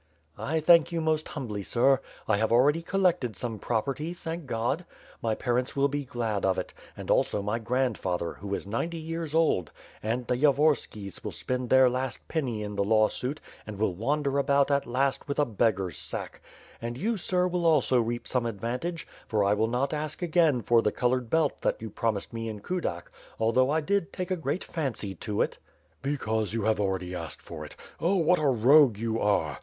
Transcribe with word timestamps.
"I 0.39 0.59
thank 0.61 0.91
you 0.91 0.99
most 0.99 1.27
humbly, 1.27 1.61
sir. 1.61 1.99
I 2.27 2.37
have 2.37 2.51
already 2.51 2.81
collected 2.81 3.37
some 3.37 3.59
property, 3.59 4.15
thank 4.15 4.47
God. 4.47 4.83
My 5.21 5.35
parents 5.35 5.75
will 5.75 5.89
be 5.89 6.05
glad 6.05 6.43
of 6.43 6.57
it, 6.57 6.73
WITH 6.73 6.73
PIR^ 6.73 6.73
AND 6.73 6.73
SWOiftD. 6.73 6.85
403 6.87 7.01
and 7.01 7.11
also 7.11 7.41
my 7.43 7.59
grandfather, 7.59 8.33
who 8.39 8.55
is 8.55 8.65
ninety 8.65 8.97
years 8.97 9.35
old; 9.35 9.71
and 10.01 10.25
the 10.25 10.37
Yavorskis 10.37 11.23
will 11.23 11.31
spend 11.31 11.69
their 11.69 11.87
last 11.87 12.27
penny 12.27 12.63
in 12.63 12.75
the 12.75 12.83
lawsuit 12.83 13.39
apd 13.67 13.77
will 13.77 13.93
wander 13.93 14.39
about 14.39 14.71
at 14.71 14.87
last 14.87 15.27
with 15.27 15.37
a 15.37 15.45
beggar's 15.45 15.99
sack. 15.99 16.41
And 16.81 16.97
you, 16.97 17.15
sir. 17.15 17.45
will 17.45 17.67
also 17.67 18.01
reap 18.01 18.27
some 18.27 18.47
advantage, 18.47 19.07
for 19.27 19.43
I 19.43 19.53
will 19.53 19.67
not 19.67 19.93
ask 19.93 20.23
again 20.23 20.63
for 20.63 20.81
the 20.81 20.91
colored 20.91 21.29
belt 21.29 21.61
that 21.61 21.79
you 21.79 21.91
promised 21.91 22.33
me 22.33 22.49
in 22.49 22.61
Kudak, 22.61 23.11
although 23.39 23.69
I 23.69 23.81
did 23.81 24.11
take 24.11 24.31
a 24.31 24.35
great 24.35 24.63
fancy 24.63 25.13
to 25.13 25.43
it." 25.43 25.59
'* 25.81 26.01
Because 26.01 26.55
you 26.55 26.63
have 26.63 26.79
already 26.79 27.13
asked 27.13 27.43
for 27.43 27.63
it! 27.63 27.75
Oh 27.99 28.15
what 28.15 28.39
a 28.39 28.47
rogue 28.47 28.97
you 28.97 29.19
are. 29.19 29.59